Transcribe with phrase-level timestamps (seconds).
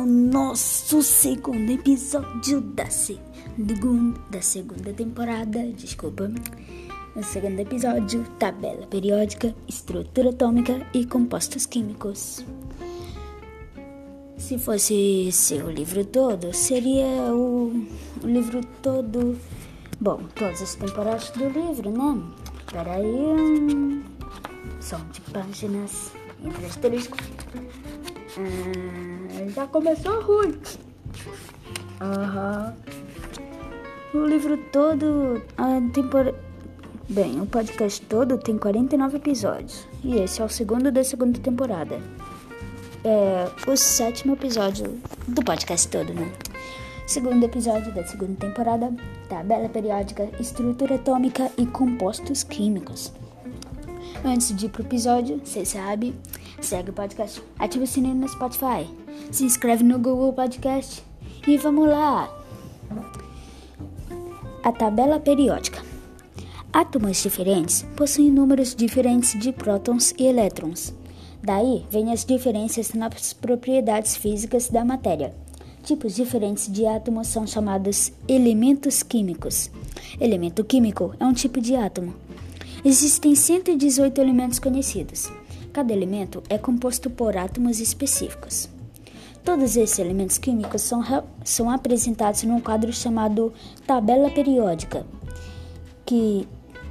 [0.00, 5.62] ao nosso segundo episódio da, segunda, da segunda temporada.
[5.72, 6.32] Desculpa.
[7.14, 12.42] No segundo episódio, tabela periódica, estrutura atômica e compostos químicos.
[14.38, 17.04] Se fosse ser o livro todo, seria
[17.34, 17.86] o,
[18.22, 19.38] o livro todo.
[20.00, 22.22] Bom, todas as temporadas do livro, né?
[22.72, 23.04] Peraí.
[23.04, 24.02] Hum,
[24.80, 26.12] som de páginas
[26.42, 27.00] entre.
[28.38, 29.09] Ah,
[29.50, 30.58] já começou ruim.
[32.00, 32.74] Aham.
[34.14, 36.50] O livro todo, a temporada.
[37.08, 39.86] Bem, o podcast todo tem 49 episódios.
[40.04, 42.00] E esse é o segundo da segunda temporada.
[43.04, 46.30] É o sétimo episódio do podcast todo, né?
[47.06, 48.94] Segundo episódio da segunda temporada,
[49.28, 53.12] tabela periódica, estrutura atômica e compostos químicos.
[54.24, 56.14] Antes de ir pro episódio, você sabe,
[56.60, 58.88] segue o podcast, ativa o sininho no Spotify,
[59.30, 61.02] se inscreve no Google Podcast
[61.46, 62.28] e vamos lá!
[64.62, 65.82] A tabela periódica.
[66.72, 70.92] Átomos diferentes possuem números diferentes de prótons e elétrons.
[71.42, 75.34] Daí vêm as diferenças nas propriedades físicas da matéria.
[75.82, 79.70] Tipos diferentes de átomos são chamados elementos químicos.
[80.20, 82.14] Elemento químico é um tipo de átomo.
[82.84, 85.32] Existem 118 elementos conhecidos.
[85.72, 88.68] Cada elemento é composto por átomos específicos.
[89.44, 91.02] Todos esses elementos químicos são,
[91.44, 93.52] são apresentados num quadro chamado
[93.86, 95.04] tabela periódica,
[96.04, 96.46] que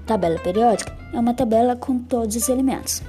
[0.05, 3.03] tabela periódica é uma tabela com todos os elementos,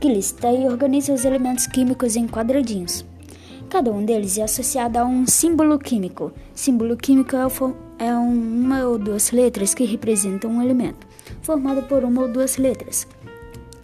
[0.00, 3.04] que lista e organiza os elementos químicos em quadradinhos.
[3.68, 6.32] Cada um deles é associado a um símbolo químico.
[6.54, 11.06] Símbolo químico é, é uma ou duas letras que representam um elemento
[11.42, 13.06] formado por uma ou duas letras.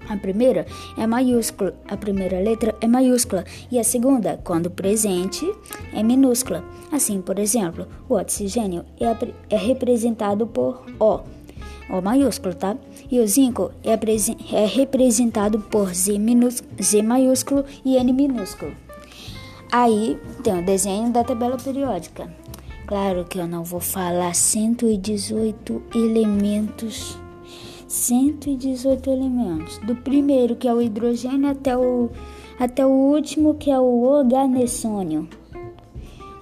[0.09, 0.67] A primeira
[0.99, 5.51] é maiúscula, a primeira letra é maiúscula e a segunda, quando presente,
[5.93, 6.63] é minúscula.
[6.93, 11.21] Assim, por exemplo, o oxigênio é, é representado por O,
[11.91, 12.77] O maiúsculo, tá?
[13.11, 13.93] E o zinco é,
[14.55, 16.19] é representado por Z,
[16.83, 18.73] Z maiúsculo e N minúsculo.
[19.73, 22.31] Aí tem o desenho da tabela periódica.
[22.87, 27.19] Claro que eu não vou falar 118 elementos
[27.95, 32.11] 118 elementos, do primeiro que é o hidrogênio até o
[32.59, 35.29] até o último que é o organessônio.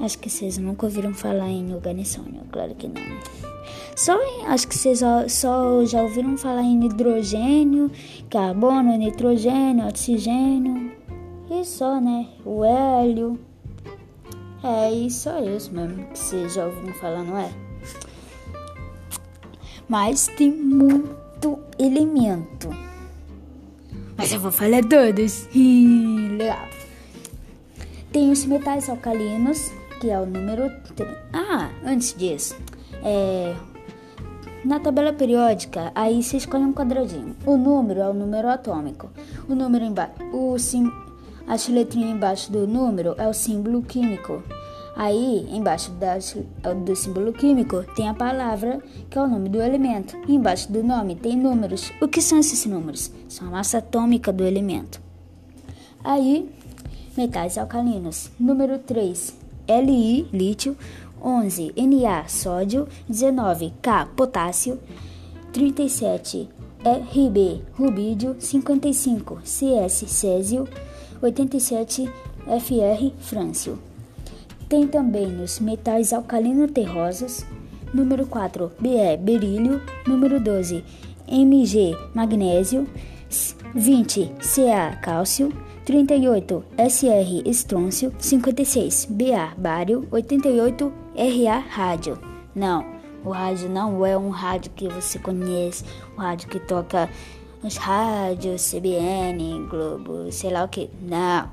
[0.00, 3.02] Acho que vocês nunca ouviram falar em organessônio, claro que não.
[3.94, 7.90] Só acho que vocês só, só já ouviram falar em hidrogênio,
[8.28, 10.90] carbono, nitrogênio, oxigênio
[11.50, 12.28] e só, né?
[12.44, 13.38] O hélio.
[14.64, 17.50] É, e só isso mesmo que vocês já ouviram falar, não é?
[19.88, 22.70] Mas tem muito quarto elemento.
[24.16, 25.48] Mas eu vou falar todos.
[25.52, 26.68] Legal.
[28.12, 31.10] Tem os metais alcalinos, que é o número 3.
[31.32, 32.54] Ah, antes disso,
[33.02, 33.54] é,
[34.64, 37.34] na tabela periódica, aí você escolhe um quadradinho.
[37.44, 39.10] O número é o número atômico.
[39.48, 40.90] O número embaixo, o sim,
[41.48, 44.42] as letrinhas embaixo do número é o símbolo químico.
[44.94, 45.90] Aí, embaixo
[46.84, 50.16] do símbolo químico, tem a palavra, que é o nome do elemento.
[50.28, 51.90] E embaixo do nome tem números.
[52.00, 53.10] O que são esses números?
[53.28, 55.00] São a massa atômica do elemento.
[56.04, 56.50] Aí,
[57.16, 58.30] metais alcalinos.
[58.38, 59.34] Número 3,
[59.82, 60.76] Li, lítio.
[61.24, 62.86] 11, Na, sódio.
[63.08, 64.78] 19, K, potássio.
[65.52, 66.48] 37,
[66.84, 68.36] Rb, rubídio.
[68.38, 70.68] 55, CS, césio.
[71.22, 72.10] 87,
[72.44, 73.91] Fr, frâncio.
[74.72, 77.44] Tem também os metais alcalino-terrosos,
[77.92, 80.82] número 4, Be, berílio, número 12,
[81.28, 82.88] Mg, magnésio,
[83.74, 85.52] 20, Ca, cálcio,
[85.84, 92.18] 38, Sr, estrôncio, 56, Ba, bário, 88, Ra, rádio.
[92.54, 92.86] Não,
[93.22, 95.84] o rádio não é um rádio que você conhece,
[96.16, 97.10] o rádio que toca
[97.62, 100.88] nos rádios, CBN, Globo, sei lá o que.
[101.02, 101.50] Não,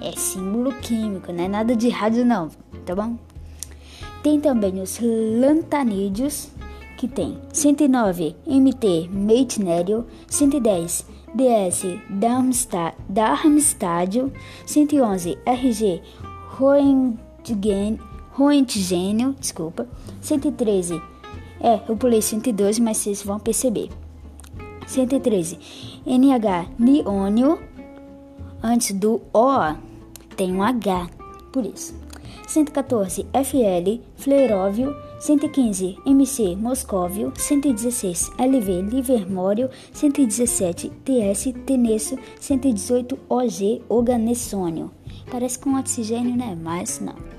[0.00, 2.50] é símbolo químico, não é nada de rádio não,
[2.84, 3.16] tá bom?
[4.22, 6.48] Tem também os lantanídeos,
[6.96, 11.82] que tem 109 MT meitnério, 110 DS
[13.08, 14.32] Darmstadio,
[14.64, 16.02] 111 RG
[18.32, 19.86] Roentgênio, desculpa,
[20.20, 21.00] 113
[21.60, 23.88] é, eu pulei 112, mas vocês vão perceber.
[24.86, 25.58] 113
[26.06, 27.58] NH niônio,
[28.62, 29.74] antes do O
[30.36, 31.08] tem um H,
[31.52, 31.94] por isso.
[32.46, 44.90] 114 FL Fleiróvio, 115 MC Moscóvio, 116 LV Livermório, 117 TS Tenesso, 118 OG Oganessônio.
[45.30, 46.56] Parece com oxigênio, né?
[46.60, 47.35] Mas não.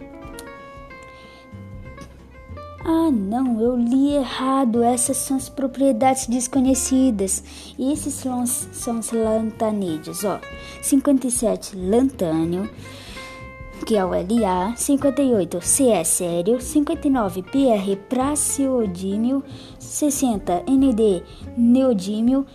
[2.89, 4.81] Ah, não, eu li errado.
[4.81, 7.43] Essas são as propriedades desconhecidas.
[7.77, 10.39] E esses são são os lantanídeos, ó.
[10.81, 12.69] 57, lantânio,
[13.85, 14.73] que é o LA.
[14.77, 16.61] 58, CE sério.
[16.61, 19.43] 59, PR, praciodímio.
[19.77, 21.23] 60, ND,
[21.57, 22.45] neodímio.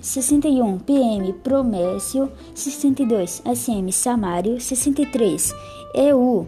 [0.00, 2.32] 61, PM, promécio.
[2.54, 4.58] 62, SM, samário.
[4.58, 5.54] 63,
[5.94, 6.46] EU,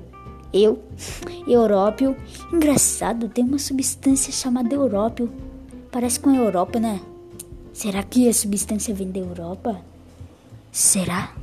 [0.56, 0.82] eu,
[1.46, 2.16] Európio.
[2.52, 5.30] Engraçado, tem uma substância chamada Európio.
[5.92, 7.00] Parece com Europa, né?
[7.72, 9.80] Será que a substância vem da Europa?
[10.72, 11.34] Será?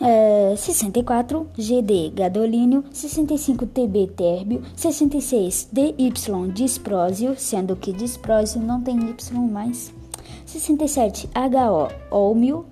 [0.00, 6.12] É, 64 GD gadolínio, 65 TB térbio, 66 DY
[6.54, 9.92] disprósio, sendo que disprósio não tem Y mais,
[10.46, 12.64] 67 HO ólmio,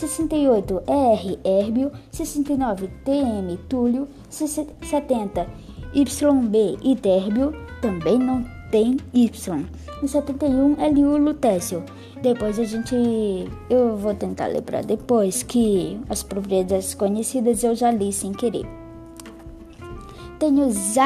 [0.00, 5.46] 68 ER Hérbio, 69 TM Túlio, 70
[5.92, 7.52] YB Itérbio,
[7.82, 9.66] também não tem Y.
[10.02, 11.84] E 71 LU Lutécio.
[12.22, 12.94] Depois a gente.
[13.68, 18.66] Eu vou tentar lembrar depois que as propriedades conhecidas eu já li sem querer.
[20.38, 20.96] Tem os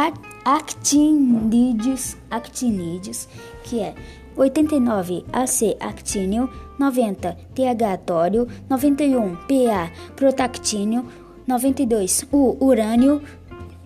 [2.31, 3.27] actinídeos,
[3.65, 3.95] que é
[4.37, 6.49] 89 AC actínio,
[6.79, 11.07] 90 TH tório, 91 PA protactínio,
[11.47, 13.23] 92 U urânio.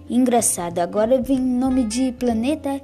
[0.08, 2.80] Engraçado, agora vem nome de planeta.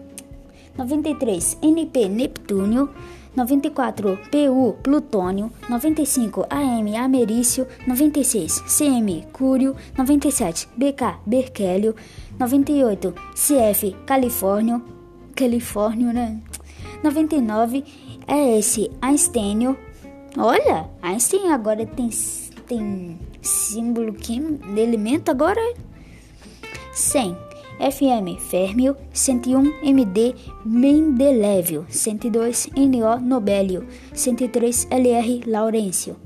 [0.77, 2.91] 93 NP Neptúnio,
[3.37, 11.95] 94 PU Plutônio, 95 AM Americício, 96 CM Cúrio, 97 BK Berkélio,
[12.39, 14.83] 98 CF Califórnio,
[15.35, 16.41] Califórnio, né?
[17.03, 17.85] 99
[18.27, 19.77] é esse Einsteinio.
[20.37, 22.11] Olha, Einstein agora tem,
[22.67, 25.61] tem símbolo químico de elemento agora.
[26.93, 27.37] 100
[27.79, 30.35] FM Férmio, 101 MD
[30.65, 36.17] Mendeleevio, 102 NO Nobelio, 103 LR Laurêncio.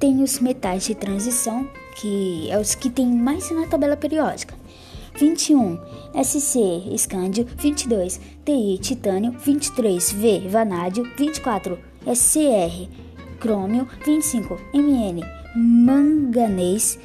[0.00, 4.54] Tem os metais de transição, que é os que tem mais na tabela periódica.
[5.16, 5.78] 21
[6.22, 6.58] SC
[6.92, 11.78] Escândio, 22 TI Titânio, 23 V Vanádio, 24
[12.14, 12.88] SCR
[13.38, 15.20] Crômio, 25 MN
[15.56, 16.98] Manganês,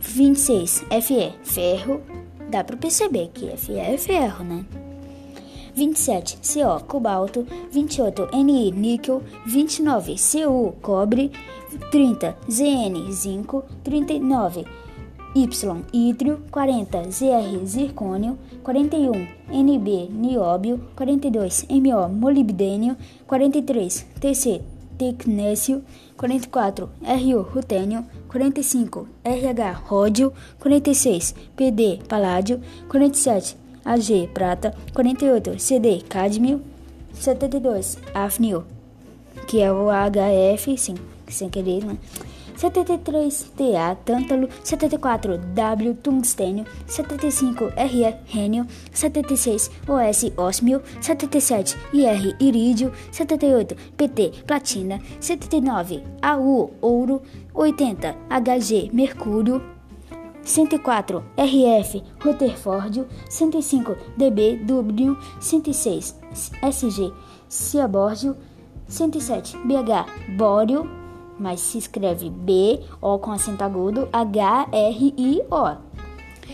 [0.00, 2.00] 26 FE Ferro.
[2.48, 4.64] Dá para perceber que FE é ferro, né?
[5.74, 10.16] 27 CO cobalto, 28 Ni níquel, 29
[10.46, 11.30] Cu cobre,
[11.90, 14.64] 30 Zn zinco, 39
[15.34, 15.48] Y
[15.92, 22.96] ítrio, 40 Zr zircônio, 41 Nb nióbio, 42 Mo molibdênio,
[23.26, 24.62] 43 Tc
[24.98, 25.82] tecnésio,
[26.16, 36.60] 44 Ru rutênio, 45 RH ródio, 46 Pd paládio, 47 Ag prata, 48 CD cádmio,
[37.14, 38.66] 72 afnio,
[39.46, 40.94] que é o HF, sim,
[41.28, 41.96] sem querer, né?
[42.58, 52.92] 73 TA tântalo, 74 W tungstênio, 75 RE rênio, 76 OS ósmio, 77 IR irídio,
[53.12, 57.22] 78 PT platina, 79 AU ouro,
[57.54, 59.62] 80 HG mercúrio,
[60.42, 66.18] 104 RF Rutherford, 105 DB Dublin, 106
[66.60, 67.12] SG
[67.48, 68.36] Ciabórgio,
[68.88, 70.97] 107 BH Bório,
[71.38, 75.76] mas se escreve B, O com acento agudo, H, R, I, O.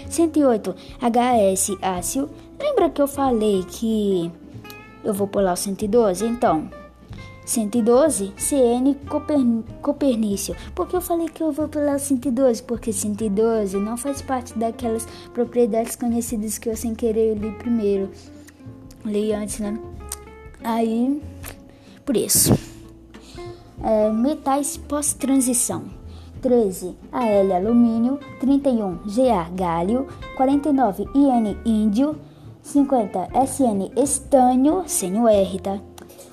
[0.08, 2.30] 108, HS ácido.
[2.58, 4.30] Lembra que eu falei que
[5.02, 6.24] eu vou pular o 112?
[6.24, 6.68] Então,
[7.44, 8.96] 112, CN
[9.82, 10.56] Copernício.
[10.74, 12.62] Por que eu falei que eu vou pular o 112?
[12.62, 18.10] Porque 112 não faz parte daquelas propriedades conhecidas que eu sem querer li primeiro.
[19.04, 19.78] Li antes, né?
[20.62, 21.22] Aí,
[22.04, 22.73] por isso
[23.84, 25.84] é, metais pós-transição.
[26.40, 32.16] 13 AL alumínio, 31 GA galho, 49 IN índio,
[32.62, 35.78] 50 SN estânio, sem o R, tá?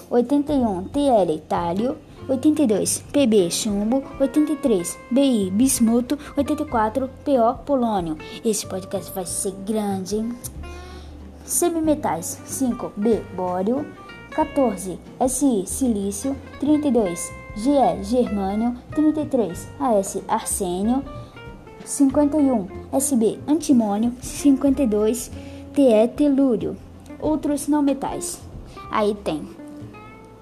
[0.09, 8.17] 81 TL talho, 82 PB chumbo, 83 BI bismuto, 84 PO polônio.
[8.43, 10.35] Esse podcast vai ser grande, hein?
[11.45, 13.85] Semimetais 5 B bório,
[14.31, 14.97] 14
[15.27, 21.03] SI silício, 32 GE germânio, 33 AS arsênio,
[21.83, 25.31] 51 SB antimônio, 52
[25.73, 26.77] TE telúrio.
[27.19, 28.41] Outros não metais.
[28.89, 29.47] Aí tem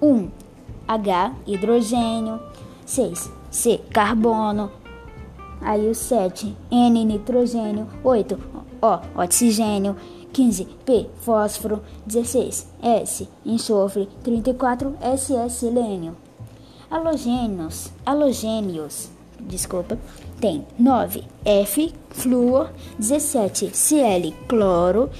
[0.00, 0.28] 1
[0.86, 2.40] H hidrogênio,
[2.86, 4.70] 6 C, carbono.
[5.60, 7.86] Aí o 7, N, nitrogênio.
[8.02, 8.38] 8,
[8.80, 9.96] O, oxigênio.
[10.32, 11.82] 15, P, fósforo.
[12.06, 14.08] 16, S, enxofre.
[14.22, 16.16] 34, SS, selênio.
[16.90, 19.96] Halogênios, halogênios, desculpa,
[20.40, 22.70] tem 9, F, flúor.
[22.98, 25.10] 17, Cl, cloro.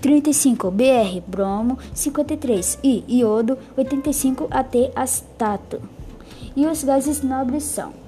[0.00, 5.82] 35 BR bromo, 53 I iodo, 85 AT astato.
[6.56, 7.99] E os gases nobres são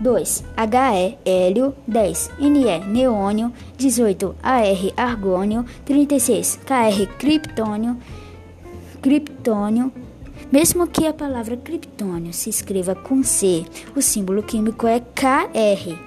[0.00, 7.96] 2 HE hélio, 10 Ne neônio, 18 AR argônio, 36 KR criptônio,
[9.00, 9.92] criptônio.
[10.52, 13.64] Mesmo que a palavra criptônio se escreva com C,
[13.96, 16.06] o símbolo químico é KR.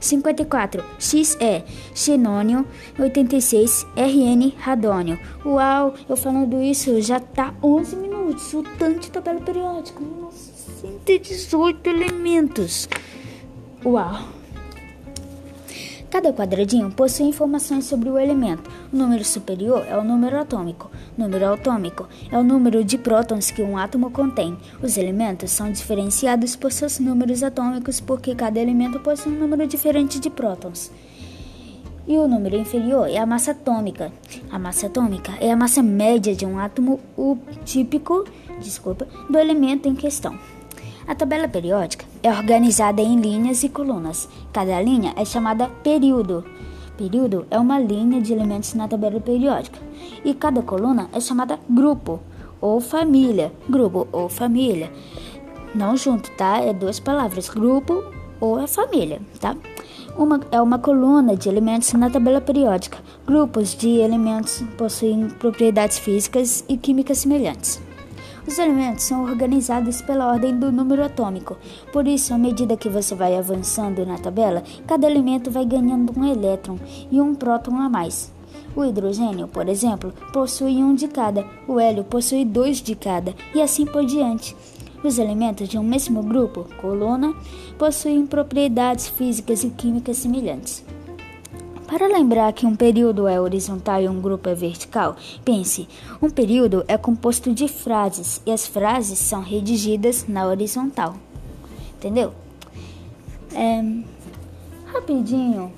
[0.00, 2.64] 54 XE xenônio
[2.98, 5.18] 86 RN radônio.
[5.44, 8.52] Uau, eu falando isso já tá 11 minutos.
[8.54, 10.00] O tanto de tabela periódica.
[10.00, 12.88] Nossa, 118 elementos.
[13.84, 14.38] Uau.
[16.10, 18.68] Cada quadradinho possui informações sobre o elemento.
[18.92, 20.90] O número superior é o número atômico.
[21.16, 24.56] O número atômico é o número de prótons que um átomo contém.
[24.82, 30.18] Os elementos são diferenciados por seus números atômicos porque cada elemento possui um número diferente
[30.18, 30.90] de prótons.
[32.06, 34.10] E o número inferior é a massa atômica.
[34.50, 38.24] A massa atômica é a massa média de um átomo o típico,
[38.60, 40.36] desculpa, do elemento em questão.
[41.08, 44.28] A tabela periódica é organizada em linhas e colunas.
[44.52, 46.44] Cada linha é chamada período.
[46.98, 49.78] Período é uma linha de elementos na tabela periódica.
[50.22, 52.20] E cada coluna é chamada grupo
[52.60, 53.50] ou família.
[53.66, 54.92] Grupo ou família.
[55.74, 56.58] Não junto, tá?
[56.58, 57.48] É duas palavras.
[57.48, 58.04] Grupo
[58.38, 59.56] ou é família, tá?
[60.14, 62.98] Uma, é uma coluna de elementos na tabela periódica.
[63.26, 67.87] Grupos de elementos possuem propriedades físicas e químicas semelhantes.
[68.48, 71.58] Os elementos são organizados pela ordem do número atômico.
[71.92, 76.24] Por isso, à medida que você vai avançando na tabela, cada elemento vai ganhando um
[76.24, 76.78] elétron
[77.10, 78.32] e um próton a mais.
[78.74, 83.60] O hidrogênio, por exemplo, possui um de cada, o hélio possui dois de cada, e
[83.60, 84.56] assim por diante.
[85.04, 87.34] Os elementos de um mesmo grupo, coluna,
[87.78, 90.87] possuem propriedades físicas e químicas semelhantes.
[91.88, 95.88] Para lembrar que um período é horizontal e um grupo é vertical, pense:
[96.20, 101.16] um período é composto de frases e as frases são redigidas na horizontal.
[101.96, 102.34] Entendeu?
[103.54, 103.82] É,
[104.92, 105.72] rapidinho.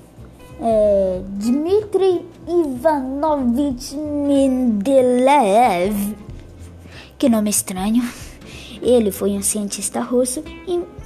[0.59, 5.95] É, Dmitry Ivanovich Mendeleev.
[7.17, 8.03] Que nome estranho.
[8.81, 10.43] Ele foi um cientista russo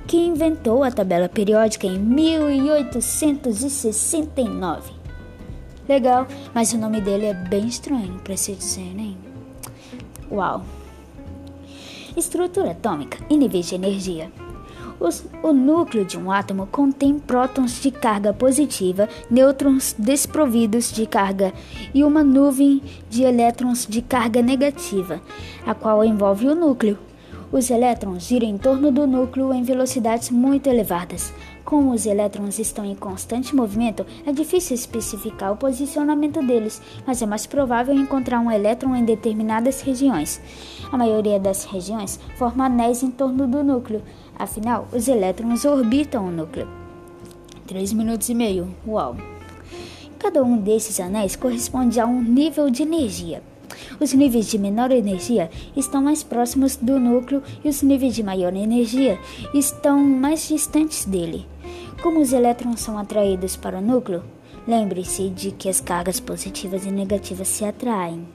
[0.08, 4.95] que inventou a tabela periódica em 1869.
[5.88, 9.14] Legal, mas o nome dele é bem estranho para se dizer, né?
[10.32, 10.64] Uau!
[12.18, 14.32] Estrutura atômica e níveis de energia.
[15.00, 21.54] Os, o núcleo de um átomo contém prótons de carga positiva, nêutrons desprovidos de carga
[21.94, 25.22] e uma nuvem de elétrons de carga negativa,
[25.66, 26.98] a qual envolve o núcleo.
[27.52, 31.34] Os elétrons giram em torno do núcleo em velocidades muito elevadas.
[31.66, 37.26] Como os elétrons estão em constante movimento, é difícil especificar o posicionamento deles, mas é
[37.26, 40.40] mais provável encontrar um elétron em determinadas regiões.
[40.92, 44.04] A maioria das regiões forma anéis em torno do núcleo,
[44.38, 46.68] afinal, os elétrons orbitam o núcleo.
[47.66, 48.68] 3 minutos e meio.
[48.88, 49.18] Uau!
[50.20, 53.42] Cada um desses anéis corresponde a um nível de energia.
[54.00, 58.56] Os níveis de menor energia estão mais próximos do núcleo e os níveis de maior
[58.56, 59.20] energia
[59.52, 61.48] estão mais distantes dele.
[62.02, 64.24] Como os elétrons são atraídos para o núcleo,
[64.68, 68.28] lembre-se de que as cargas positivas e negativas se atraem.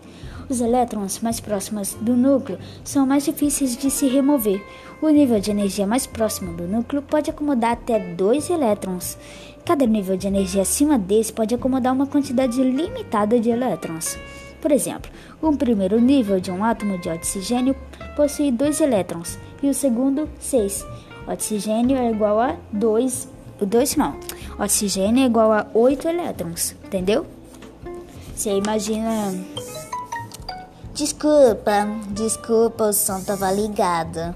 [0.49, 4.61] Os elétrons mais próximos do núcleo são mais difíceis de se remover.
[5.01, 9.17] O nível de energia mais próximo do núcleo pode acomodar até dois elétrons.
[9.65, 14.19] Cada nível de energia acima desse pode acomodar uma quantidade limitada de elétrons.
[14.61, 17.77] Por exemplo, o primeiro nível de um átomo de oxigênio
[18.17, 20.85] possui dois elétrons e o segundo, seis.
[21.29, 22.57] Oxigênio é igual a
[23.67, 24.17] dois, dois não.
[24.59, 27.27] Oxigênio é igual a oito elétrons, entendeu?
[28.35, 29.33] Você imagina.
[30.95, 34.35] Desculpa, desculpa, o som tava ligado.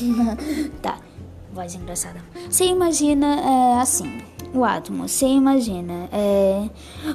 [0.82, 0.98] tá,
[1.52, 2.20] voz engraçada.
[2.50, 4.22] Você imagina é, assim
[4.54, 5.08] o átomo.
[5.08, 6.68] Você imagina, é,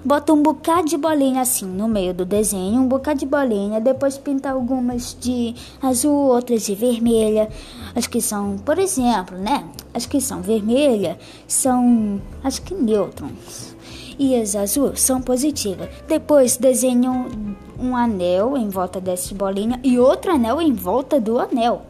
[0.04, 4.18] bota um bocado de bolinha assim no meio do desenho, um bocado de bolinha, depois
[4.18, 7.50] pinta algumas de azul, outras de vermelha.
[7.96, 9.66] As que são, por exemplo, né?
[9.94, 13.76] As que são vermelha são, acho que nêutrons.
[14.18, 15.90] E as azul são positivas.
[16.08, 17.28] Depois desenham
[17.80, 21.82] um anel em volta dessa bolinha e outro anel em volta do anel.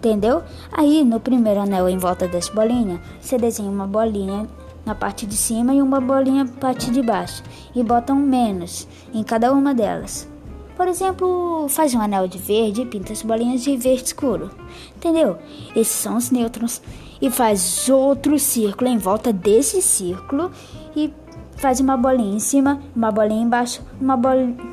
[0.00, 0.42] Entendeu?
[0.72, 4.48] Aí, no primeiro anel em volta dessa bolinha, você desenha uma bolinha
[4.86, 7.42] na parte de cima e uma bolinha na parte de baixo.
[7.74, 10.26] E bota um menos em cada uma delas.
[10.74, 14.50] Por exemplo, faz um anel de verde e pinta as bolinhas de verde escuro.
[14.96, 15.36] Entendeu?
[15.76, 16.80] Esses são os nêutrons.
[17.20, 20.50] E faz outro círculo em volta desse círculo
[20.96, 21.12] e
[21.56, 24.32] faz uma bolinha em cima, uma bolinha embaixo, uma, bol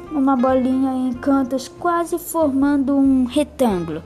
[0.09, 4.01] uma bolinha em cantos, quase formando um retângulo.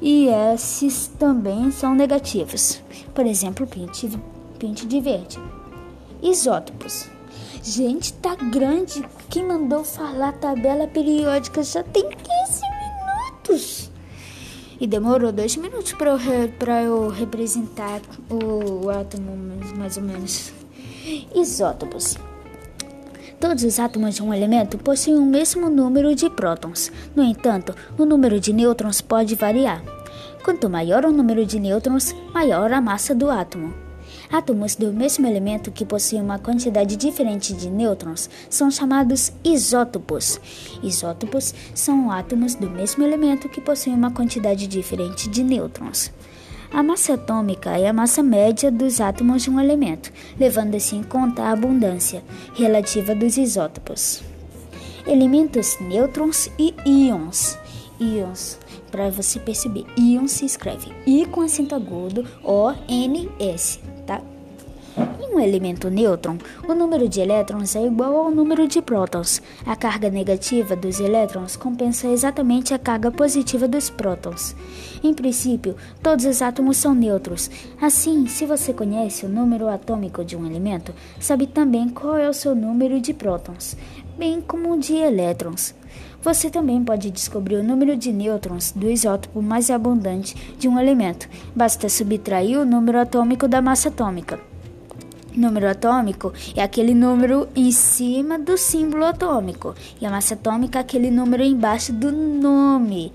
[0.00, 2.82] E esses também são negativos.
[3.14, 4.08] Por exemplo, pinte,
[4.58, 5.38] pinte de verde.
[6.22, 7.08] Isótopos.
[7.62, 9.04] Gente, tá grande.
[9.28, 13.90] Quem mandou falar tabela periódica já tem 15 minutos.
[14.80, 19.36] E demorou dois minutos para eu, eu representar o átomo,
[19.76, 20.52] mais ou menos.
[21.34, 22.16] Isótopos.
[23.40, 26.92] Todos os átomos de um elemento possuem o mesmo número de prótons.
[27.16, 29.82] No entanto, o número de nêutrons pode variar.
[30.44, 33.72] Quanto maior o número de nêutrons, maior a massa do átomo.
[34.30, 40.38] Átomos do mesmo elemento que possuem uma quantidade diferente de nêutrons são chamados isótopos.
[40.82, 46.12] Isótopos são átomos do mesmo elemento que possuem uma quantidade diferente de nêutrons.
[46.72, 51.42] A massa atômica é a massa média dos átomos de um elemento, levando-se em conta
[51.42, 52.22] a abundância
[52.54, 54.22] relativa dos isótopos.
[55.04, 57.58] Elementos nêutrons e íons.
[57.98, 58.56] Íons,
[58.90, 63.80] para você perceber, íon se escreve I com acento agudo, O, N, S?
[65.18, 66.36] Em um elemento nêutron,
[66.68, 69.40] o número de elétrons é igual ao número de prótons.
[69.64, 74.54] A carga negativa dos elétrons compensa exatamente a carga positiva dos prótons.
[75.02, 77.50] Em princípio, todos os átomos são neutros.
[77.80, 82.34] Assim, se você conhece o número atômico de um elemento, sabe também qual é o
[82.34, 83.76] seu número de prótons,
[84.18, 85.74] bem como o de elétrons.
[86.22, 91.28] Você também pode descobrir o número de nêutrons do isótopo mais abundante de um elemento.
[91.56, 94.49] Basta subtrair o número atômico da massa atômica.
[95.36, 100.82] Número atômico é aquele número em cima do símbolo atômico e a massa atômica é
[100.82, 103.12] aquele número embaixo do nome,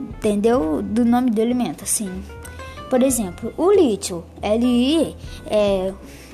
[0.00, 0.80] entendeu?
[0.82, 2.10] Do nome do elemento, assim.
[2.88, 5.14] Por exemplo, o lítio, Li
[5.46, 5.92] é,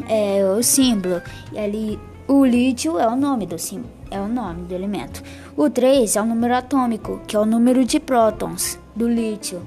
[0.09, 1.21] é o símbolo,
[1.53, 5.23] Li, o lítio é o nome do símbolo, é o nome do elemento.
[5.57, 9.63] O 3 é o número atômico, que é o número de prótons do lítio,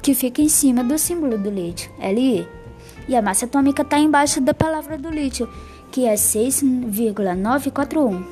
[0.00, 2.46] que fica em cima do símbolo do lítio, Li.
[3.08, 5.48] E a massa atômica está embaixo da palavra do lítio,
[5.90, 8.24] que é 6,941.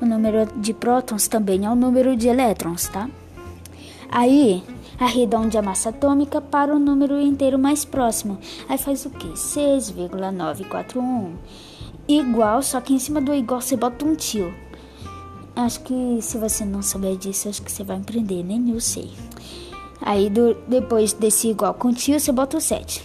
[0.00, 3.08] O número de prótons também é o número de elétrons, tá?
[4.10, 4.64] Aí,
[4.98, 8.38] arredonde a massa atômica para o número inteiro mais próximo.
[8.68, 9.36] Aí faz o quê?
[9.36, 11.34] 6,941
[12.08, 14.54] igual, só que em cima do igual você bota um tio.
[15.54, 19.10] Acho que se você não souber disso, acho que você vai empreender, nem eu sei.
[20.00, 23.02] Aí do, depois desse igual com tio, você bota o 7.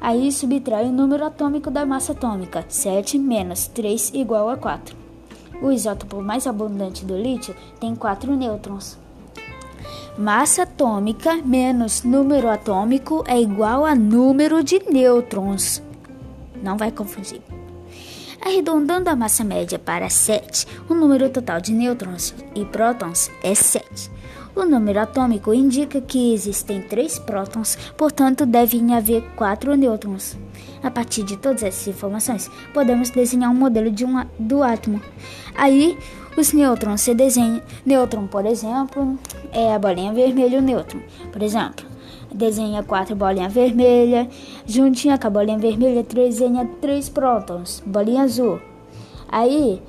[0.00, 2.64] Aí subtrai o número atômico da massa atômica.
[2.68, 4.96] 7 menos 3 igual a 4.
[5.60, 8.98] O isótopo mais abundante do lítio tem 4 nêutrons.
[10.16, 15.82] Massa atômica menos número atômico é igual a número de nêutrons.
[16.62, 17.42] Não vai confundir.
[18.40, 24.10] Arredondando a massa média para 7, o número total de nêutrons e prótons é 7.
[24.54, 30.36] O número atômico indica que existem 3 prótons, portanto, devem haver 4 nêutrons.
[30.82, 35.00] A partir de todas essas informações, podemos desenhar um modelo de um, do átomo.
[35.54, 35.96] Aí,
[36.36, 37.62] os nêutrons se desenham.
[37.86, 39.18] Nêutron, por exemplo,
[39.52, 41.00] é a bolinha vermelha o nêutron.
[41.30, 41.86] Por exemplo,
[42.32, 44.28] desenha quatro bolinhas vermelhas,
[44.66, 48.60] juntinha com a bolinha vermelha, desenha três prótons, bolinha azul.
[49.28, 49.80] Aí,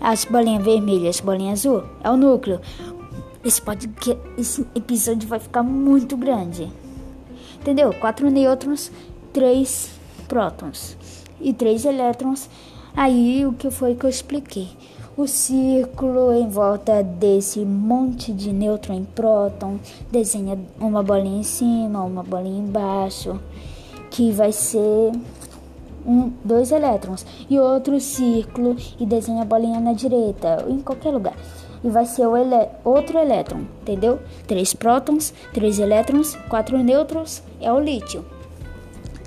[0.00, 2.60] as bolinhas vermelhas, bolinha azul, é o núcleo.
[3.48, 3.90] Esse, pode,
[4.36, 6.70] esse episódio vai ficar muito grande.
[7.58, 7.94] Entendeu?
[7.94, 8.92] Quatro nêutrons,
[9.32, 9.88] três
[10.28, 10.98] prótons
[11.40, 12.50] e três elétrons.
[12.94, 14.68] Aí, o que foi que eu expliquei?
[15.16, 19.80] o círculo em volta desse monte de nêutron e próton,
[20.12, 23.40] desenha uma bolinha em cima, uma bolinha embaixo,
[24.12, 25.10] que vai ser
[26.08, 31.36] um, dois elétrons, e outro círculo e desenha a bolinha na direita, em qualquer lugar.
[31.84, 34.18] E vai ser ele outro elétron, entendeu?
[34.46, 38.24] Três prótons, três elétrons, quatro nêutrons, é o lítio.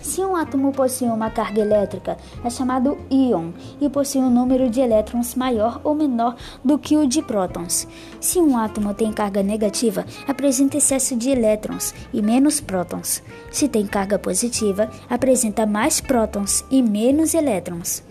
[0.01, 4.81] Se um átomo possui uma carga elétrica, é chamado íon e possui um número de
[4.81, 6.35] elétrons maior ou menor
[6.65, 7.87] do que o de prótons.
[8.19, 13.21] Se um átomo tem carga negativa, apresenta excesso de elétrons e menos prótons.
[13.51, 18.03] Se tem carga positiva, apresenta mais prótons e menos elétrons.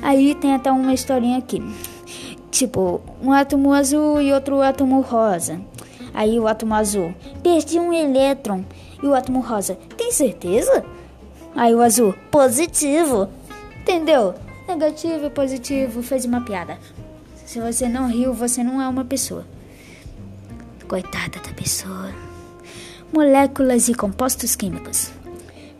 [0.00, 1.60] Aí tem até uma historinha aqui.
[2.52, 5.60] Tipo, um átomo azul e outro átomo rosa.
[6.14, 7.12] Aí o átomo azul:
[7.42, 8.64] Perdi um elétron.
[9.02, 10.84] E o átomo rosa: Tem certeza?
[11.56, 13.28] Aí o azul: Positivo.
[13.80, 14.34] Entendeu?
[14.68, 16.76] Negativo e positivo fez uma piada.
[17.46, 19.46] Se você não riu, você não é uma pessoa.
[20.86, 22.12] Coitada da pessoa.
[23.12, 25.12] Moléculas e compostos químicos.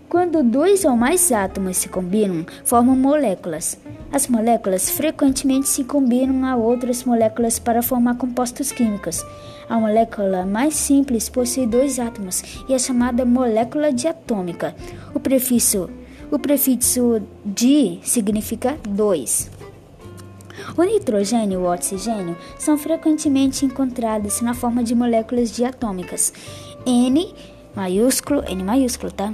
[0.09, 3.77] Quando dois ou mais átomos se combinam, formam moléculas.
[4.12, 9.23] As moléculas frequentemente se combinam a outras moléculas para formar compostos químicos.
[9.68, 14.76] A molécula mais simples possui dois átomos e é chamada molécula diatômica.
[15.12, 15.90] O prefixo,
[16.31, 19.50] o prefixo di significa dois.
[20.76, 26.33] O nitrogênio e o oxigênio são frequentemente encontrados na forma de moléculas diatômicas.
[26.87, 27.35] N
[27.74, 29.33] maiúsculo, N maiúsculo, tá?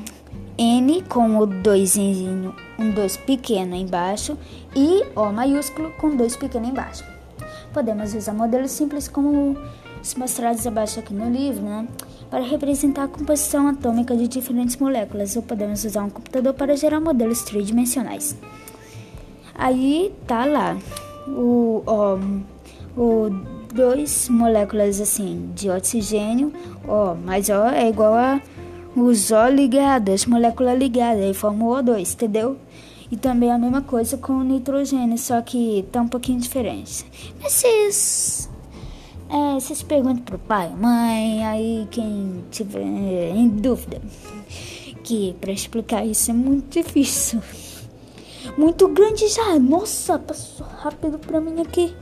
[0.56, 4.36] N com o doisinho, um dois pequeno embaixo
[4.74, 7.04] e O maiúsculo com dois pequeno embaixo.
[7.72, 9.56] Podemos usar modelos simples como
[10.02, 11.86] os mostrados abaixo aqui no livro, né?
[12.28, 17.00] Para representar a composição atômica de diferentes moléculas, ou podemos usar um computador para gerar
[17.00, 18.36] modelos tridimensionais.
[19.54, 20.76] Aí tá lá
[21.28, 22.18] o, ó,
[22.96, 23.30] o
[23.72, 26.52] dois moléculas assim de oxigênio,
[26.86, 28.40] ó, mas ó é igual a
[28.94, 32.58] os O ligados, as moléculas ligadas, aí forma o O2, entendeu?
[33.10, 37.04] E também a mesma coisa com o nitrogênio, só que tá um pouquinho diferente.
[37.42, 38.50] Mas vocês,
[39.32, 44.00] é, vocês perguntam pro pai, mãe, aí quem tiver em dúvida,
[45.02, 47.40] que para explicar isso é muito difícil
[48.56, 49.58] muito grande já.
[49.58, 51.94] Nossa, passou rápido para mim aqui.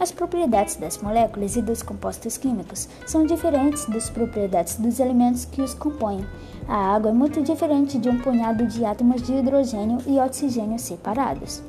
[0.00, 5.60] As propriedades das moléculas e dos compostos químicos são diferentes das propriedades dos elementos que
[5.60, 6.24] os compõem.
[6.68, 11.62] A água é muito diferente de um punhado de átomos de hidrogênio e oxigênio separados,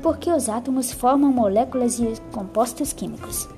[0.00, 3.48] porque os átomos formam moléculas e compostos químicos.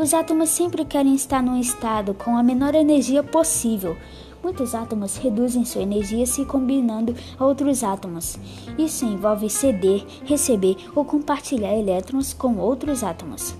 [0.00, 3.98] Os átomos sempre querem estar num estado com a menor energia possível,
[4.42, 8.38] Muitos átomos reduzem sua energia se combinando a outros átomos.
[8.78, 13.54] Isso envolve ceder, receber ou compartilhar elétrons com outros átomos.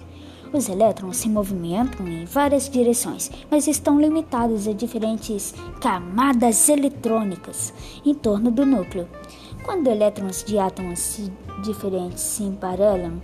[0.51, 8.15] Os elétrons se movimentam em várias direções, mas estão limitados a diferentes camadas eletrônicas em
[8.15, 9.07] torno do núcleo.
[9.63, 11.31] Quando elétrons de átomos
[11.63, 13.21] diferentes se emparelham,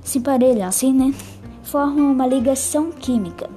[0.00, 1.12] se emparelham assim, né?
[1.62, 3.48] Formam uma ligação química.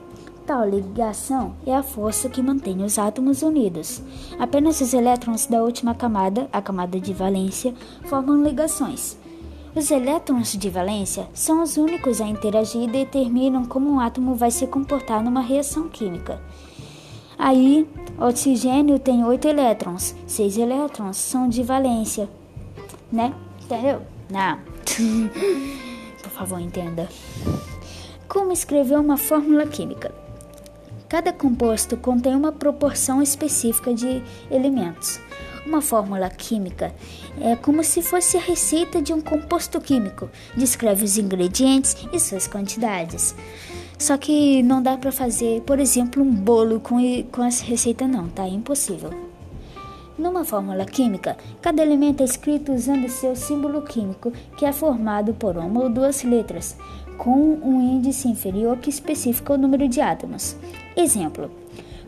[0.45, 4.01] Tal ligação é a força que mantém os átomos unidos.
[4.37, 9.17] Apenas os elétrons da última camada, a camada de valência, formam ligações.
[9.75, 14.51] Os elétrons de valência são os únicos a interagir e determinam como um átomo vai
[14.51, 16.39] se comportar numa reação química.
[17.37, 17.87] Aí,
[18.17, 22.29] oxigênio tem oito elétrons, seis elétrons são de valência,
[23.11, 23.33] né?
[23.63, 24.01] Entendeu?
[24.29, 24.59] Não.
[26.21, 27.09] Por favor, entenda.
[28.27, 30.11] Como escrever uma fórmula química?
[31.07, 35.19] Cada composto contém uma proporção específica de elementos.
[35.65, 36.93] Uma fórmula química
[37.39, 42.47] é como se fosse a receita de um composto químico, descreve os ingredientes e suas
[42.47, 43.35] quantidades.
[43.97, 46.97] Só que não dá para fazer, por exemplo, um bolo com,
[47.31, 48.43] com essa receita, não, tá?
[48.43, 49.11] É impossível.
[50.17, 55.57] Numa fórmula química, cada elemento é escrito usando seu símbolo químico, que é formado por
[55.57, 56.77] uma ou duas letras,
[57.17, 60.55] com um índice inferior que especifica o número de átomos.
[60.95, 61.51] Exemplo: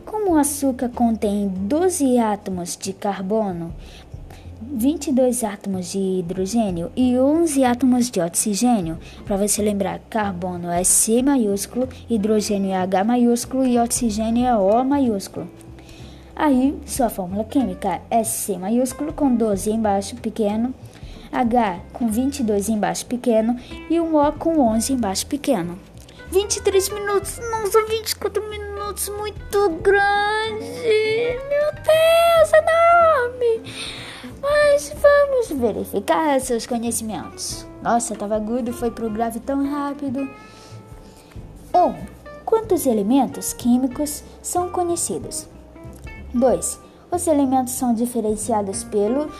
[0.04, 3.74] como o açúcar contém 12 átomos de carbono,
[4.60, 8.98] 22 átomos de hidrogênio e 11 átomos de oxigênio.
[9.24, 14.84] Para você lembrar, carbono é C maiúsculo, hidrogênio é H maiúsculo e oxigênio é O
[14.84, 15.48] maiúsculo.
[16.34, 20.72] Aí, sua fórmula química é C maiúsculo com 12 embaixo pequeno,
[21.32, 23.56] H com 22 embaixo pequeno
[23.88, 25.78] e um O com 11 embaixo pequeno.
[26.30, 30.60] 23 minutos, nossa, 24 minutos, muito grande.
[31.48, 33.72] Meu Deus, enorme.
[34.40, 37.66] Mas vamos verificar seus conhecimentos.
[37.82, 40.28] Nossa, tava agudo, foi pro grave tão rápido.
[41.74, 41.78] 1.
[41.78, 41.94] Um,
[42.44, 45.48] quantos elementos químicos são conhecidos?
[46.34, 46.80] 2.
[47.10, 49.30] Os elementos são diferenciados pelo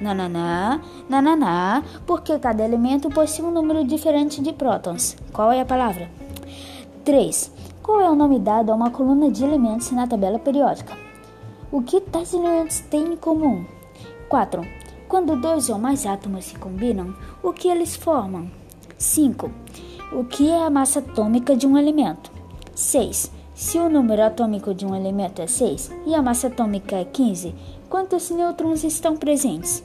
[0.00, 5.16] nananá, nananá, porque cada elemento possui um número diferente de prótons.
[5.32, 6.10] Qual é a palavra?
[7.04, 7.52] 3.
[7.82, 10.96] Qual é o nome dado a uma coluna de elementos na tabela periódica?
[11.70, 13.64] O que tais elementos têm em comum?
[14.28, 14.66] 4.
[15.08, 18.50] Quando dois ou mais átomos se combinam, o que eles formam?
[18.98, 19.50] 5.
[20.12, 22.30] O que é a massa atômica de um elemento?
[22.74, 23.30] 6.
[23.56, 27.52] Se o número atômico de um elemento é 6 e a massa atômica é 15,
[27.88, 29.82] Quantos nêutrons estão presentes?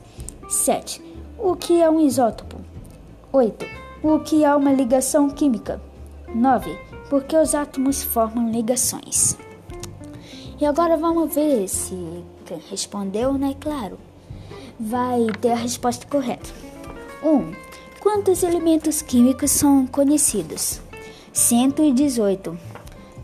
[0.49, 1.01] 7.
[1.37, 2.57] O que é um isótopo?
[3.31, 3.65] 8.
[4.03, 5.79] O que é uma ligação química?
[6.33, 6.77] 9.
[7.09, 9.37] Porque os átomos formam ligações.
[10.59, 11.95] E agora vamos ver se
[12.69, 13.55] respondeu, né?
[13.59, 13.99] Claro,
[14.79, 16.49] vai ter a resposta correta.
[17.23, 17.29] 1.
[17.29, 17.53] Um,
[17.99, 20.81] quantos elementos químicos são conhecidos?
[21.31, 22.70] 118.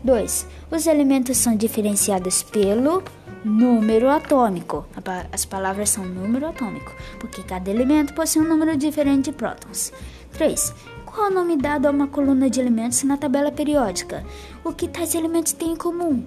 [0.04, 0.46] 2.
[0.70, 3.02] Os elementos são diferenciados pelo
[3.44, 4.86] número atômico.
[5.32, 9.92] As palavras são número atômico, porque cada elemento possui um número diferente de prótons.
[10.32, 10.74] 3.
[11.04, 14.24] Qual o nome dado a uma coluna de elementos na tabela periódica?
[14.62, 16.24] O que tais elementos têm em comum?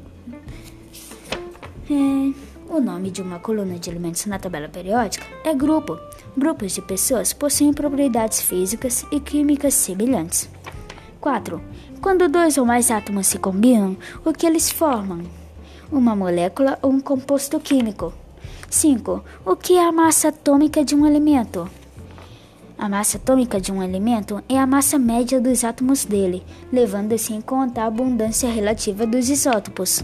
[1.89, 2.51] É...
[2.71, 5.99] O nome de uma coluna de elementos na tabela periódica é grupo.
[6.37, 10.49] Grupos de pessoas possuem propriedades físicas e químicas semelhantes.
[11.19, 11.61] 4.
[12.01, 15.21] Quando dois ou mais átomos se combinam, o que eles formam?
[15.91, 18.11] Uma molécula ou um composto químico.
[18.71, 19.23] 5.
[19.45, 21.69] O que é a massa atômica de um elemento?
[22.75, 27.41] A massa atômica de um elemento é a massa média dos átomos dele, levando-se em
[27.41, 30.01] conta a abundância relativa dos isótopos.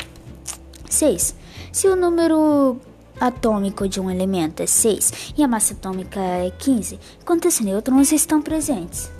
[0.88, 1.36] 6.
[1.72, 2.78] Se o número
[3.20, 8.40] atômico de um elemento é 6 e a massa atômica é 15, quantos nêutrons estão
[8.40, 9.17] presentes?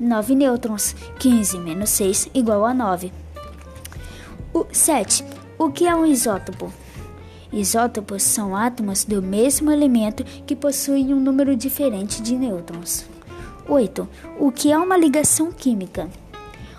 [0.00, 0.96] 9 nêutrons.
[1.18, 3.12] 15 menos 6 igual a 9.
[4.54, 5.22] O 7.
[5.58, 6.72] O que é um isótopo?
[7.52, 13.04] Isótopos são átomos do mesmo elemento que possuem um número diferente de nêutrons.
[13.68, 14.08] 8.
[14.38, 16.08] O que é uma ligação química?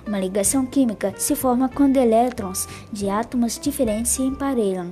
[0.08, 4.92] Uma ligação química se forma quando elétrons de átomos diferentes se emparelham.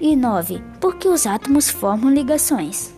[0.00, 0.60] E 9.
[0.80, 2.92] Por que os átomos formam ligações?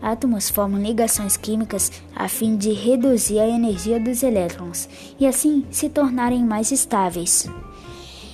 [0.00, 5.88] Átomos formam ligações químicas a fim de reduzir a energia dos elétrons e assim se
[5.88, 7.48] tornarem mais estáveis.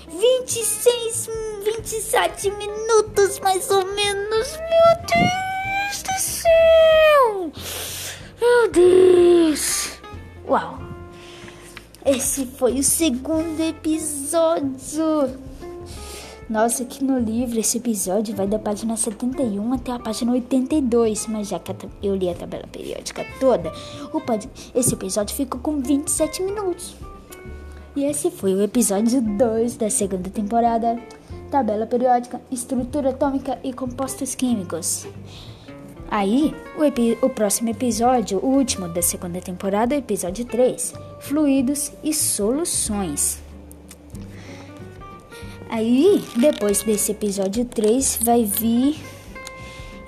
[0.08, 1.30] 26,
[1.64, 4.58] 27 minutos mais ou menos.
[4.58, 7.52] Meu Deus do céu!
[8.40, 9.92] Meu Deus!
[10.46, 10.78] Uau!
[12.04, 15.49] Esse foi o segundo episódio.
[16.50, 21.46] Nossa, aqui no livro esse episódio vai da página 71 até a página 82, mas
[21.46, 23.72] já que eu li a tabela periódica toda,
[24.74, 26.96] esse episódio ficou com 27 minutos.
[27.94, 31.00] E esse foi o episódio 2 da segunda temporada,
[31.52, 35.06] tabela periódica, estrutura atômica e compostos químicos.
[36.10, 43.49] Aí, o, o, próximo episódio, o último da segunda temporada, episódio 3, Fluidos e Soluções.
[45.70, 49.00] Aí, depois desse episódio 3, vai vir.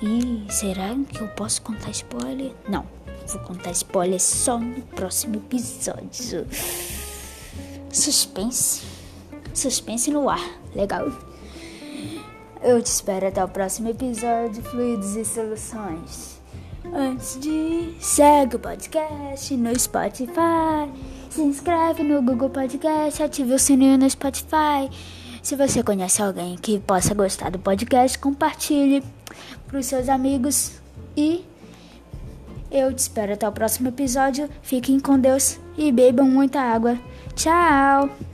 [0.01, 2.51] E será que eu posso contar spoiler?
[2.67, 2.85] Não,
[3.27, 6.45] vou contar spoiler só no próximo episódio.
[7.89, 8.81] Suspense.
[9.53, 10.59] Suspense no ar.
[10.75, 11.09] Legal.
[12.61, 16.41] Eu te espero até o próximo episódio Fluidos e Soluções.
[16.93, 20.91] Antes de segue o podcast no Spotify,
[21.29, 24.89] se inscreve no Google Podcast, ative o sininho no Spotify.
[25.43, 29.03] Se você conhece alguém que possa gostar do podcast, compartilhe
[29.67, 30.71] para os seus amigos
[31.17, 31.43] e
[32.71, 34.49] eu te espero até o próximo episódio.
[34.61, 36.97] Fiquem com Deus e bebam muita água.
[37.35, 38.32] Tchau!